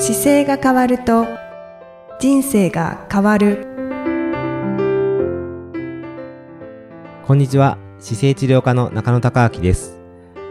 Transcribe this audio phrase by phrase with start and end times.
[0.00, 1.26] 姿勢が変わると
[2.18, 3.66] 人生が変わる
[7.26, 10.00] こんにちは姿勢治療科の中野孝明です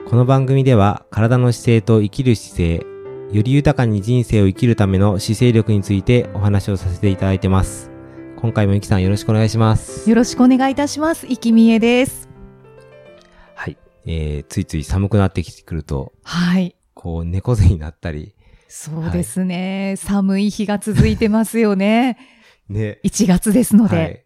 [0.08, 2.86] この番組では体の姿勢と生きる姿勢
[3.32, 7.90] より豊かに人生を生きるための姿勢力についてお話をさせていただいてます
[8.38, 11.26] 今回もゆきさんよろしくお願いしますよろしくお願いいたします。
[11.26, 12.30] 生きみえです。
[13.56, 16.76] はい、えー、ついつい寒くなってきてくるとはい。
[16.94, 18.36] こう猫背になったり
[18.70, 19.96] そうですね。
[19.98, 22.18] 寒い日が続いてますよね。
[22.70, 24.24] ね1月ですので、はい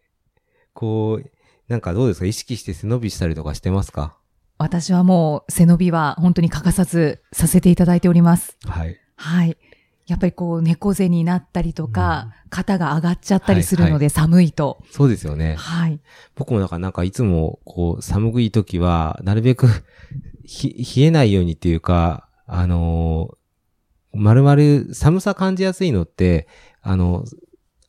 [0.73, 1.29] こう
[1.69, 2.25] なんかどうですか？
[2.25, 4.17] 意識して背伸びしたりとかしてますか？
[4.57, 8.57] 私はもう背伸びは本当に欠かさずさせていただいております。
[8.65, 9.57] はいはい。
[10.05, 14.83] やっぱりこう猫背になったりとか、肩が上がっちゃったりするので寒いと。
[14.91, 16.01] そうですよねはい。
[16.35, 19.67] 僕もなんか、なんかいつも、こう、寒い時は、なるべく、
[20.43, 23.35] ひ、冷えないようにっていうか、あのー、
[24.13, 26.47] まるまる寒さ感じやすいのって、
[26.81, 27.25] あの、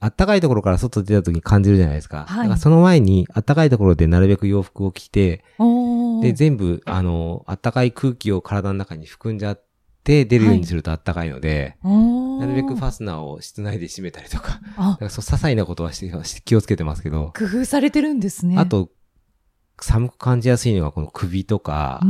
[0.00, 2.26] あったかいところから外出た時に感じるじゃないですか。
[2.28, 5.44] はいだからその前に、あったかいところでなるべく洋服を着て、
[6.22, 9.64] で、全部、あの、あったかい空気を体の中に含んじゃっ
[10.02, 14.60] て、出るようにするとあったかいので、おーなるべくファスナーを室内で閉めたりとか、
[14.98, 18.58] かそう、些細なことはしてし気をつけてますけど、工夫されてるんですね。
[18.58, 18.90] あ、と、
[19.80, 22.00] 寒く感じやすいのがこの首とか。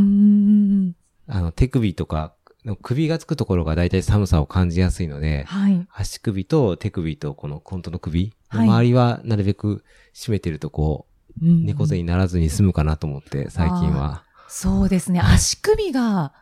[1.27, 2.35] あの手首とか、
[2.83, 5.87] 首がつくところが大体寒さを感じやすいので、はい。
[5.93, 9.85] 足首と手首とこの本当の首のはい周りはなるべく
[10.15, 11.07] 締めてるとこ
[11.43, 14.25] う、うん猫背にならずに済むかなと思って、最近は。
[14.49, 15.21] そうですね。
[15.21, 16.33] 足首が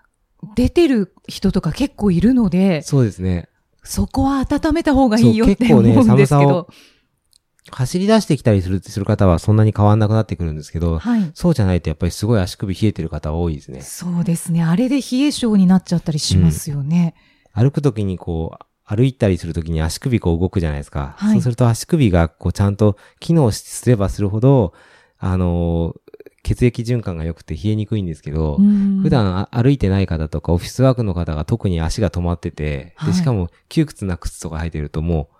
[0.54, 3.48] 出てる人とか結構いるので、そうですね。
[3.82, 6.68] そこは温めた方がいいよって思そうんですけ寒さど。
[7.70, 11.30] 走り出してきたりするする方はそんなに変わんなくなってくるんですけど、はい。
[11.34, 13.80] そうじゃないとやっぱりすごい足首冷えてる方多いですね。
[13.82, 14.64] そうですね。
[14.64, 17.14] あれで冷え性になっちゃったりしますよね。
[17.52, 21.14] 歩くときにこう、歩いたりするときに足首こう動くじゃないですか。
[21.16, 24.72] はいそうすると足首がこうちゃんと機能すればするほど、
[25.18, 26.02] あのー
[26.44, 35.36] 血液循環が良くて冷えにくいんですけど、うん普段あ歩いてない方とかオフィスワークの方が特に足が止まってて、はいで、しかも窮屈な靴とか履いてるともう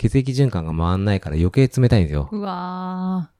[0.00, 2.30] 血液循環が回んないから余計冷たいんですよ。
[2.32, 3.30] うわ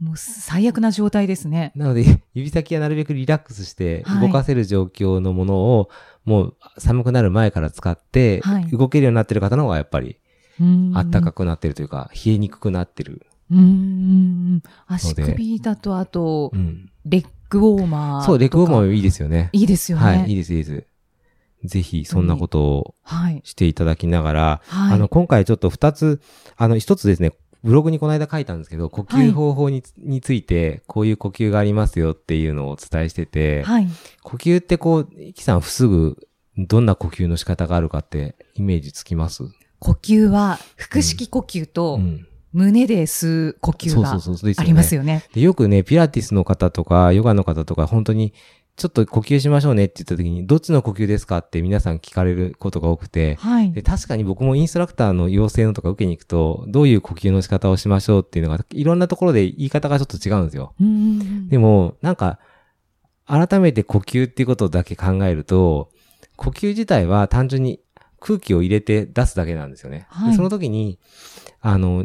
[0.00, 1.72] ーもう最悪な状態ですね。
[1.74, 5.90] なので、 指先はなるべくリラックスしてはい動かせる状況のものを、
[6.24, 10.16] もう寒くなる前から使って、はい動けるようになってる方の方がやっぱり
[10.58, 13.26] うんあったかくなってるというか、冷えにくくなってる。
[13.50, 14.62] うん。
[14.86, 16.90] 足首だと、あとう、ん。
[17.04, 18.22] レッグウォーマー。
[18.22, 19.50] そう、レッグウォーマーもいいですよね。
[19.52, 20.04] いいですよね。
[20.04, 20.86] はい、いいです、いいです。
[21.64, 23.40] ぜひ、そんなことをはい。
[23.44, 24.94] していただきながら、はい。
[24.94, 26.20] あの、今回ちょっと二つ、
[26.56, 27.32] あの、一つですね、
[27.64, 33.88] ブログにこの間書いたんですけど、呼吸方法に,、について、こういう呼吸がありますよっていうのをお伝えしてて、はい。
[34.22, 36.16] 呼吸ってこう、イキさん、すぐ、
[36.56, 39.42] どんな呼吸の仕方があるかって、イメージつきます？
[39.80, 42.26] 呼吸は、腹式呼吸とう、ん。
[42.52, 44.18] 胸で吸う呼吸が。
[44.60, 45.24] ありますよね。
[45.34, 48.32] でよくね、ピラティスの方とか、ヨガの方とか、本当に、
[48.78, 53.82] ちょっと呼吸しましょうねって言った時に、どっちの呼吸ですかって皆さん聞かれることが多くて、はいで。
[53.82, 60.74] 確かに僕もインストラクターの養成のとか受けに行くと、どういう呼吸の仕方をしましょうっていうのが、いろんなところで言い方がちょっと違うんですよ。
[60.80, 62.38] うんでも、なんか、
[63.26, 65.90] 改めて呼吸っていうことだけ考えると、
[66.36, 67.80] 呼吸自体は単純に
[68.20, 70.06] 空気を入れて出すだけなんですよね。
[70.08, 71.00] はいでその時に、
[71.60, 72.04] あの、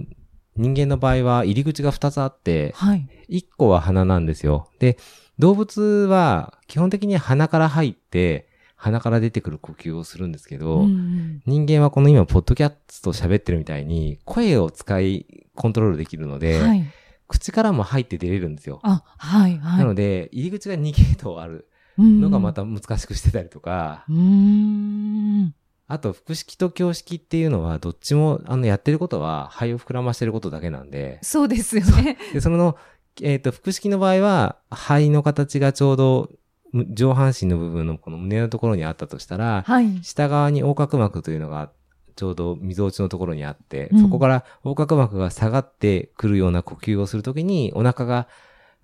[0.55, 3.07] 人間の場合は入り口が2つあって、はい。
[3.29, 4.69] 1個は鼻なんですよ。
[4.79, 4.97] で、
[5.39, 16.85] 動物は基本的に鼻から入って、鼻から出てくる呼吸をするんですけど、うん人間はこの今、ポッドキャスト喋ってるみたいに、声を使い、コントロールできるので、はい。
[17.27, 18.79] 口からも入って出れるんですよ。
[18.83, 19.77] あ、はい、はい。
[19.79, 21.67] なので、入り口が2ゲートある
[21.97, 22.53] ののがま。
[22.53, 25.55] た難しくしてたりとか、うーん。
[25.87, 32.17] あと、腹式と胸式っていうのは、どっちも、あの、やってることは、肺を膨らましてることだけなんで、そうですよね。
[32.33, 32.77] で、その、
[33.21, 36.29] えっ、と、腹式の場合は、肺の形がちょうど、
[36.71, 40.03] む上半身の部分のこの胸のところにあったとしたら、はい。
[40.03, 41.71] 下側に横隔膜というのが、
[42.15, 48.27] ちょうど溝落ちのところにあって、うんそこから横隔膜が下がってくるような呼吸をするときに、お腹が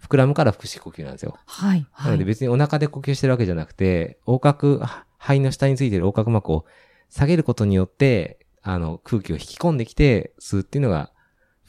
[0.02, 1.38] 膨らむから腹式呼吸なんですよ。
[1.46, 1.82] はい。
[1.82, 2.12] なはい。
[2.14, 4.82] ので別にお腹で呼吸してるわけじゃなくて、横隔、
[5.18, 6.66] 肺の下についてる横隔膜を
[7.10, 11.12] 下げることによって、あの、空気を引き込んできて吸うっていうのが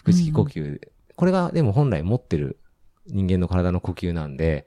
[0.05, 0.81] 腹式呼吸。
[1.21, 2.59] これがでも本来持ってる
[3.07, 4.67] 人間の体の呼吸なんで、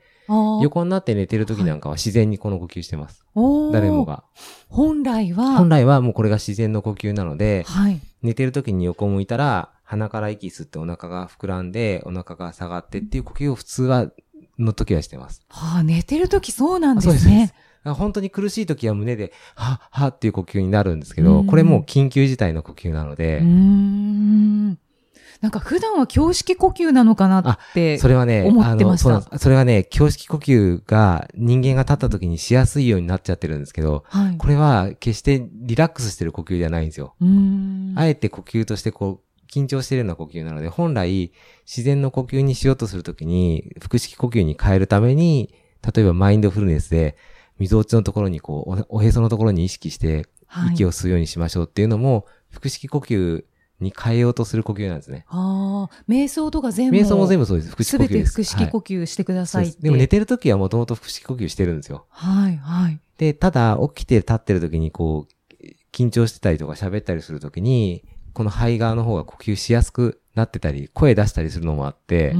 [0.61, 3.25] 横になって寝てる時なんかは自然にこの呼吸してます。
[3.33, 4.23] おー誰もが。
[4.69, 7.99] 本来は、本来はもうこれが自然の呼吸なので、はい。
[8.21, 14.11] 寝てる時に横向いたら、鼻から息吸ってお腹が膨らんで、お腹が下がってっていう呼吸を普通は、
[14.59, 15.41] の時はしてます。
[15.49, 17.53] はあ、寝てるときそうなんであそうです
[17.83, 23.41] 本当に苦しい時は胸で、はっ、はっていう呼吸になるんですけど、うんこれもう緊急事態の呼吸なので。
[25.43, 27.97] なんか普段は胸式呼吸なのかなって。
[27.97, 34.37] それはね、思ってましたそれはね、胸式呼吸が人間が立った時にしやすいようになっちゃってるんですけど、はい。
[34.37, 37.15] これは決してリラックスしてる呼吸ではないんですよ。
[37.97, 41.33] あえて呼吸としてこう、緊張してるような呼吸なので、本来
[41.65, 45.53] 自然の呼吸にしようとするときに、腹式呼吸に変えるために、
[45.93, 47.17] 例えばマインドフルネスで、
[47.59, 53.43] 溝落ちのところにこう、おおへそのところに意識して、はい息を吸うようにしましょうっていうのも、腹式呼吸
[53.83, 55.25] に変えようとする呼吸なんですね。
[55.27, 56.97] ああ、瞑想とか全部。
[56.97, 57.69] 瞑想も全部そうです。
[57.69, 58.33] 腹式すべて呼吸です。
[58.33, 59.73] 腹式呼はい吸してくださいって。
[59.73, 62.05] そうでも寝てる時はもともと腹式呼吸してるんですよ。
[62.09, 62.99] はい、はい。
[63.17, 68.03] で、ただ、起きて立ってる時にこう、緊張してたりとか喋ったりする時に、
[68.33, 72.35] この肺側の方が呼吸しやすくなってたり、声出したりするのもあって。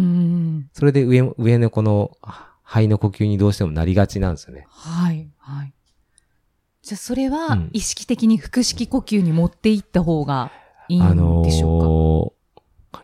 [0.74, 2.18] それで上も、上のこの
[2.64, 4.66] 肺の呼吸にどうしてもなりがちなんですよね。
[4.70, 5.74] はい、はい。
[6.82, 10.52] じゃあ、それはうん意識的に腹式呼吸に持っていった方が
[10.88, 12.44] いいあんでしょうか、のー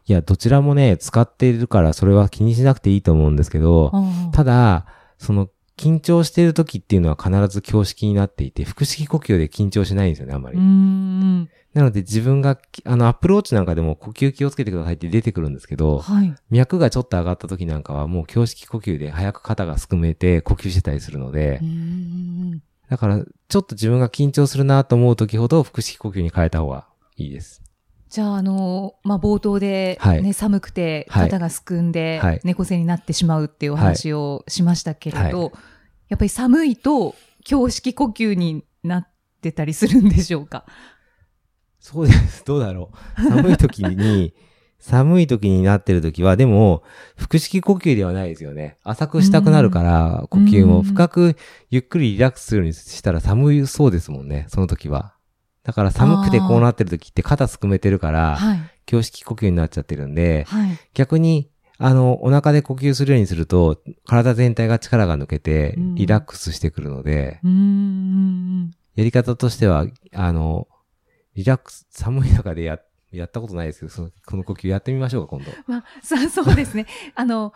[0.05, 4.85] いや、どちらもね、使っているからそれは気にしなくていいと思うんですけど、ああただ、
[5.17, 10.57] その、緊張している時っていうのは必ず胸式になっていて、腹式呼吸で緊張しないんですよね、あんまり。
[11.73, 16.35] なので自分が、あの、アップローチなんかでも呼吸気をつけてくださいって出てくるんですけど、はい。
[16.49, 21.61] 脈がちょっと上がった時なんかはもう胸式呼吸で早く肩がすくめて呼吸してたりするので。
[22.89, 26.87] だからちょっと自分が緊張するなと思う時ほど腹式呼吸に変えた方が
[27.17, 27.68] いいです。
[28.09, 35.51] じゃあ、あの、まあ、冒頭で、はいね、寒くてはい肩がすくんではい、猫背になってしまうっていうお話をしましたけれど、は
[36.09, 37.15] やっぱり寒いと、
[37.49, 39.07] 胸式呼吸になっ
[39.41, 40.65] てたりするんでしょうか？
[41.79, 42.43] そうです。
[42.45, 43.21] どうだろう。
[43.29, 44.33] 寒い時に、
[44.79, 46.83] 寒い時になってる時は、でも、
[47.15, 48.77] 腹式呼吸ではないですよね。
[48.83, 51.35] 浅くしたくなるから、呼吸もうん深く
[51.69, 55.13] ゆっくりリラックスするようにしたら寒いそうですもんね、その時は。
[55.69, 58.59] だから寒くてこうなってる時って肩すくめてるから、はい。
[58.91, 60.79] 胸式呼吸になっちゃってるんで、はい。
[60.95, 68.71] 逆に、あの、お腹で呼吸するようにすると、体全体が力が抜けてうん、リラックスしてくるので、うーん。
[68.95, 69.85] やり方としては、
[70.15, 70.67] あの、
[71.35, 72.79] リラックス、寒い中でや、
[73.11, 75.51] やったことないですけど、その、この呼吸やってみましょうか、今度。
[75.67, 76.87] まあ、さ そうですね。
[77.13, 77.53] あの、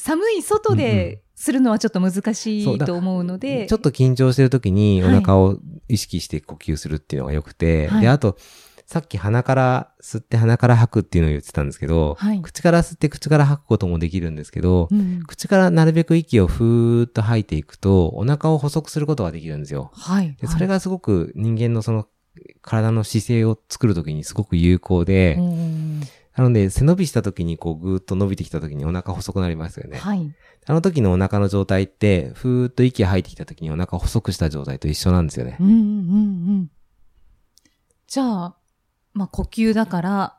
[0.00, 5.20] 寒い外でするのはちょっと難しいと思うので、ちょっと緊張してる時におはい。
[5.20, 5.58] 腹を
[5.88, 8.00] 意識して呼吸するっていうのが良くて、はい。
[8.00, 8.36] で、あと、
[8.86, 12.42] さっき鼻から吸って鼻から吐くっていうのを言ってたんですけど、はい。
[12.42, 19.92] 口から吸って口から吐くこともできるんですけど、うん口からなるべく息をふーっと吐いていくと、お腹を細くすることができるんですよ。
[19.94, 20.34] はい。
[20.40, 22.08] でそれがすごく人間のその
[22.62, 25.38] 体の姿勢を作るときにすごく有効で、
[26.40, 29.98] なので背伸びしたときにこうぐーっと伸びてきたときにお腹細くなりますよね。
[29.98, 30.34] はい。
[30.64, 35.64] あの時のお腹の状態って、ふーっと息吐いてきたときにお腹を細くした状態と一緒なんですよねう。
[35.64, 35.76] んうんう
[36.62, 36.70] ん。
[38.06, 38.56] じゃあ、
[39.12, 40.38] まあ呼吸だから、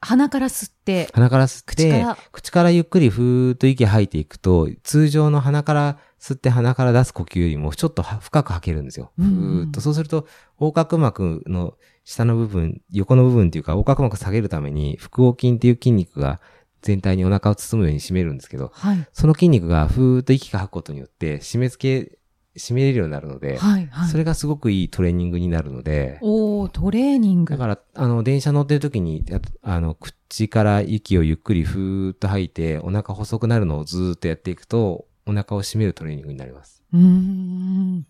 [0.00, 9.12] 鼻から吸って、鼻から吸って、口からゆっくりふーっと息吐いていくと、通常の鼻から吸って鼻から出す呼吸よりもちょっとは深く吐けるんですよ。
[9.16, 9.80] ふうんーっと。
[9.80, 10.26] そうすると、
[10.60, 16.40] 横隔膜の下の部分、横の部分っていうか、横隔膜下げるために、腹横筋っていう筋肉が
[16.82, 19.08] 全体にお腹を包むように締めるんですけど、はい。
[19.12, 22.15] その筋肉がふーっと息が吐くことによって、締め付け、
[22.56, 23.86] 締めれるようになるので、はい。
[23.86, 24.08] はい。
[24.08, 27.52] それがすごくいいトレーニングになるので、おー、トレーニング。
[27.54, 36.82] だから、あの、電車乗ってる時に、やあの、口から息をゆっくりふーっと吐いて、お腹細くなるのをずーっとやっていくと、お腹を締めるトレーニングになります。
[36.92, 38.06] うーん。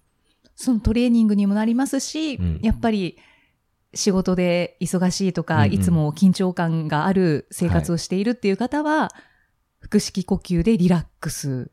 [0.54, 3.18] そのトレーニングにもなりますし、うんやっぱり
[3.94, 9.10] 仕事で忙しいとか、うんうんいつも緊張感がある生活をしているっていう方は、
[9.80, 11.70] 腹式呼吸でリラックス。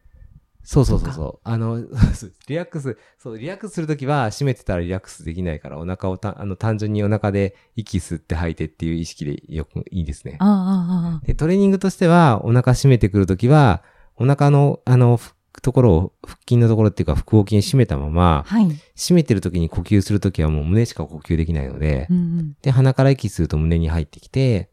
[0.64, 1.40] そうそうそうそう。
[1.44, 1.82] あの、
[2.48, 10.38] リラックス、そう、リラックスするときは、締めてたらリラックスできないから、お腹をた、あの、単純にお腹で息吸って吐いてっていう意識でよく、いいですね。
[10.40, 13.84] ああ、ああ、で、トレーニングとしては、お腹締めてくるときは、
[14.16, 18.68] お腹の、あの、ふところを、腹筋のところっていうか、腹横筋締めたまま、はい。
[18.96, 24.70] 締めてるときに呼吸するときはもう胸しか呼吸できないので、うんうんで、鼻から息吸うと胸に入ってきて、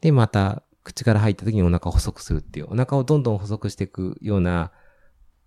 [0.00, 4.70] で、また、口から入った時にお腹を細くするっていう、お腹をどんどん細くしていくような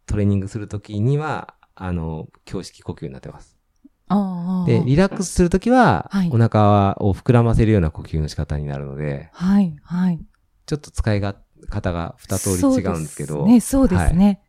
[0.06, 3.58] トレーニングするときには、あの、胸式呼吸になってます。
[4.68, 10.20] で、リラックスするときは、はいお腹を膨らませるような呼吸の仕方になるので、はい、はい。
[10.66, 11.36] ちょっと使いが、
[11.70, 14.42] 方が二通り違うんですけど、そうですね、そうですね。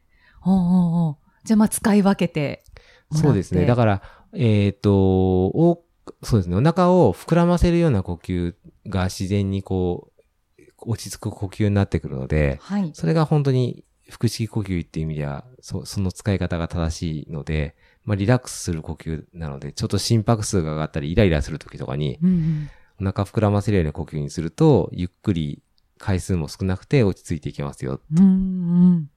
[0.44, 2.64] おうおうおうじゃあ、まあ、使い分けて。
[3.12, 3.66] そうですね。
[3.66, 5.84] だから、えっ、と、お、
[6.22, 6.56] そうですね。
[6.56, 8.54] お腹を膨らませるような呼吸
[8.86, 12.90] が自然にこう、落ち着く呼吸になってくるので、はい。
[12.94, 22.70] それが本当に、腹式呼吸っていう意味では、そその使い方が正しいので、まあ、リラックスする呼吸なので、ちょっと心拍数が上がったり、イライラする時とかに、うんうん。
[23.00, 25.62] お腹膨らませるような呼吸にすると、ゆっくり
[25.98, 28.00] 回数も少なくて落ち着いていきますよ。
[28.14, 29.10] うんうん。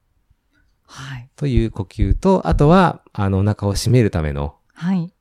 [0.86, 1.29] はい。
[1.36, 5.12] という呼吸と、あとは、あの、お腹を締めるためのはい。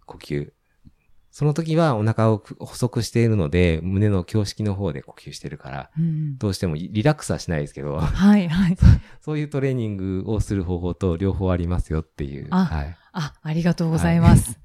[1.37, 8.76] その時はお腹を細くしているので、胸の胸式の方で呼吸してるから、うんどうしてもリラックスはしないですけど、はいはい。
[9.21, 12.47] そういうトレーニングをする方法と両方ありますよっていう。
[12.52, 12.97] あはい。
[13.12, 14.59] あ、ありがとうございます。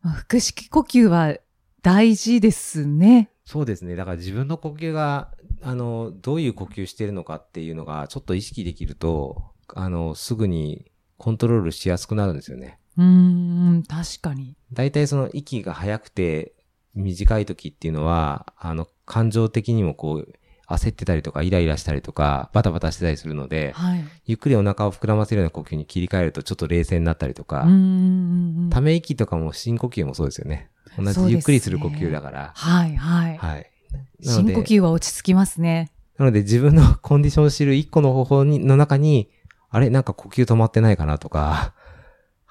[0.00, 1.36] まあ 腹式呼吸は
[1.82, 3.30] 大事ですね。
[3.44, 3.96] そうですね。
[3.96, 12.78] だから自分の呼吸が、あの、どういう呼吸してるのかっていうのがちょっと意識できると、あの、すぐにコントロールしやすくなるんですよね。
[12.96, 14.56] うーん、確かに。
[14.72, 16.52] 大体その息が速くて
[16.94, 20.32] 短い時っていうのは、あの、感情的にもこう、
[20.66, 24.04] 焦ってたりとか、イライラしたりとか、バタバタしてたりするので、はい。
[24.24, 27.60] ゆっくりお腹を膨らませるような呼吸に切り替えるとちょっと冷静になったりとか。
[28.70, 30.70] ため息とかも深呼吸もそうですよね。
[30.96, 32.52] 同じゆっくりする呼吸だから。
[32.54, 33.36] はいはい。
[33.36, 33.70] はい。
[34.22, 35.90] 深呼吸は落ち着きますね。
[36.16, 39.28] なので自分のコンディションを知る一個の方法にの中に、
[39.68, 39.90] あれ？
[39.90, 41.74] なんか呼吸止まってないかなとか、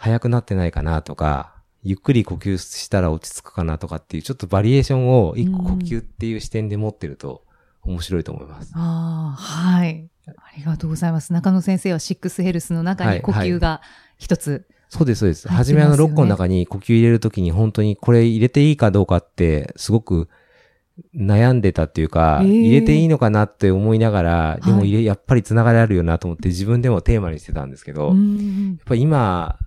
[0.03, 7.43] 速くなってないかなとか、ゆっくり呼吸したら落ち着くかなとかっていうちょっとバリエーションを一個呼吸っていう視点で持ってると
[7.83, 8.73] 面白いと思います。
[8.75, 10.09] ああ、はい。
[10.27, 11.31] ありがとうございます。
[11.31, 13.81] 中野先生はシックスヘルスの中はいに呼吸が
[14.17, 14.67] 一つ。
[14.89, 15.47] そうです、そうです。
[15.47, 20.27] 入ってます初めあのよね6個の中に呼吸入れるときに本当にこれ入れていいかどうかってすごく
[21.15, 29.57] 悩んでたっていうか、えー入れていいのかなって思いながら、でもはい入れ、やっぱり繋がりあるよなと思って自分でもテーマにしてたんですけど、うやっんぱり今、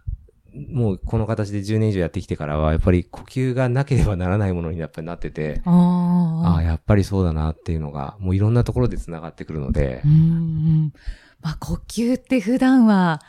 [0.70, 10.92] もうこの形で10年以上やってきてからは、やっぱり呼吸がなければならないものにやっぱりなってて、ああやっぱりそうだなっていうのが、もういろんなところで繋がってくるのでう、んうん。
[11.42, 13.20] まあ、呼吸って普段は、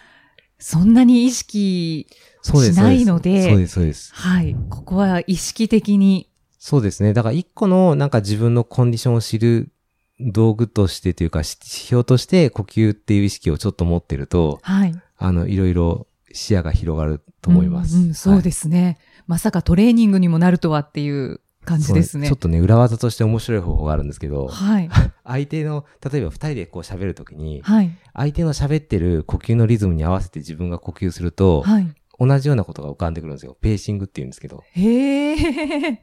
[0.59, 2.07] そんなに意識。
[2.43, 4.13] しないのでそうです、そうです。
[4.15, 4.55] はい。
[4.69, 6.29] ここは意識的に。
[6.57, 7.13] そうですね。
[7.13, 9.71] だから一個のなんか自分のコンディションを知る
[10.19, 14.95] 道具としてというか、指標として呼吸っていう意識をちょっと持ってると、はい。
[15.17, 16.06] あの、いろいろ
[16.37, 17.97] 視野が広がると思います。
[17.97, 22.27] うんうんそうですすね、まさかトレーニングにもなるとはっていう感じですね。
[22.27, 24.89] ちょっとね、裏技として面白い方法があるんですけど、はい。
[25.25, 27.91] 相手の、例えば二人でこう喋るときに、はい。
[28.13, 31.87] 相手の喋ってる呼吸のリズムに合わせて自分が呼吸すると、はい。
[32.19, 33.57] 同じようなことが浮かんでくるんですよ。
[33.61, 34.63] ペーシングって言うんですけど。
[34.71, 36.01] へえ。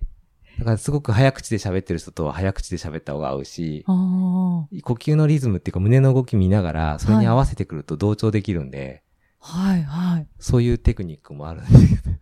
[0.58, 3.84] だからすごく早口で喋ってる人とは早口で喋った方が合うし。
[3.86, 9.03] 呼吸のリズムっていうか胸の動き見ながら、それに合わせてくると同調できるんで、
[9.46, 10.26] はいはい。
[10.38, 12.16] そういうテクニックもあるんですけど。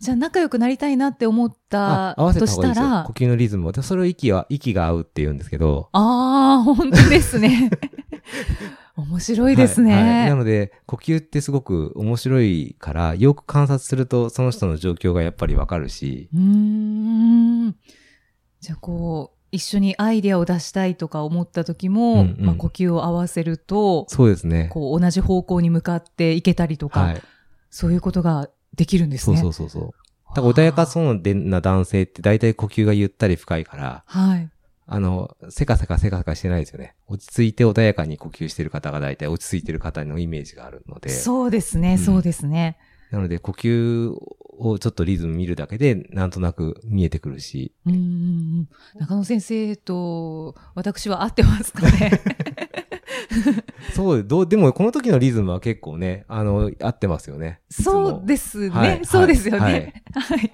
[0.00, 2.84] じゃあ仲良くなりたいなって思ったあ合わせとた方がいいですよ。
[2.84, 3.04] したら？
[3.04, 3.72] 呼、吸のリズムを。
[3.72, 5.88] でそれを息は、息が合うって言うんですけど。
[5.92, 7.70] ああ、本当ですね。
[8.96, 9.92] 面白いですね。
[9.92, 17.76] はいはいなので、呼吸ってすごく面白いから、よく観察すると、その人の状況がやっぱりわかるし、うーん。
[18.60, 24.68] じゃあこう、一緒にアイデアを出したいとか思った時も、うんうんまあ、呼吸を合わせると、そうですね。
[24.72, 27.22] こう同じ方向に向かっていけたりとか、はい。
[27.70, 29.40] そういうことができるんですそうね。
[29.40, 29.90] そうそうそう。
[30.34, 34.50] だから穏やかそうな男性って大体呼吸がゆったり深いから、はい。
[34.86, 36.94] あの、せかせかせかせかしてないですよね。
[37.06, 41.10] 落ち着いて穏やかに呼吸してる方が大体落ち着いてる方のイメージがあるので。
[41.10, 42.76] そうですね、うんそうですね。
[43.14, 44.10] なので、呼吸
[44.58, 47.72] をちょっとリズム見るだけで、なんとなく見えてくるし。
[47.86, 48.68] うーん。
[48.98, 52.20] 中野先生と私は合ってますかね？
[53.94, 57.60] そう、どう、でもこの時のリズムは結構ね、あの、合ってますよね。
[57.70, 60.02] そうですね、はいそうですよね。
[60.12, 60.50] ははいい。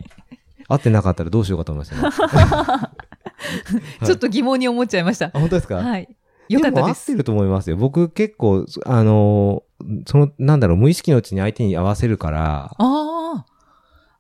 [0.69, 2.89] 合ってなかったらどうしようかと思いましたね。
[4.03, 5.27] いちょっと疑問に思っちゃいました。
[5.27, 5.77] あ、本当ですか？
[5.77, 6.09] はい。
[6.51, 6.83] よかったです。
[6.83, 7.77] も合ってると思いますよ。
[7.77, 9.63] 僕結構、あの、
[10.07, 13.47] その、なんだろう、無意識のうちに相手に合わせるから、ああ。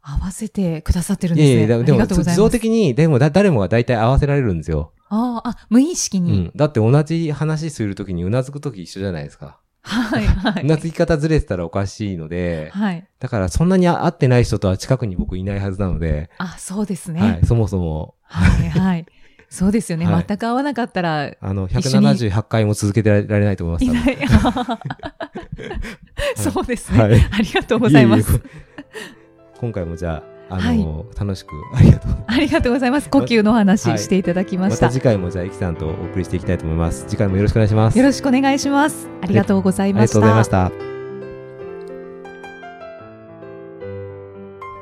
[0.03, 1.53] 合わせてくださってるんですね。
[1.53, 2.49] いやいや、でも、自動。
[2.51, 4.93] 的に、でもだ、誰もが大体合わせられるんですよ。
[5.09, 6.33] ああ、あ、無意識に。
[6.33, 6.53] うん。
[6.57, 9.61] だって同じ話するときにうなずくとき一緒じゃないですか。
[9.83, 10.63] はい、はい。
[10.65, 13.07] うなずき方ずれてたらおかしいので、はい。
[13.19, 17.21] だからそんなに会ってない人とは近くに僕いないはずなので、あ、そうですね。
[17.21, 19.07] はい、そもそも、はい、はい。
[19.51, 20.07] そうですよね。
[20.07, 24.07] はい全く合わなかったら、いあの、一緒に178回も続けてられないと思います。
[24.07, 24.19] ない。
[26.39, 28.41] そうですね、はいありがとうございます。
[29.59, 32.13] 今回もじゃあ、の、楽しく、ありがとう。
[32.29, 33.11] ありがとうございます。
[33.11, 34.87] 呼吸のお話はいしていただきまました。
[34.87, 37.07] た次回もじゃあ、イキさんとお送りしていきたいと思います。
[37.09, 37.99] 次回もよろしくお願いします。
[37.99, 39.09] よろしくお願いします。
[39.21, 40.21] ありがとうございありました。
[40.21, 40.73] がとうございました。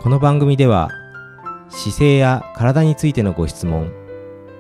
[0.03, 0.91] この番組では
[1.71, 3.93] 姿勢や体についてのご質問、